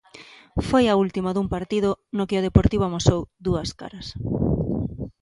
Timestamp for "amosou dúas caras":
2.85-4.07